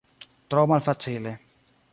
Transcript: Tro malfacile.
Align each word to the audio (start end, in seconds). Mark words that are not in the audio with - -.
Tro 0.53 0.63
malfacile. 0.71 1.35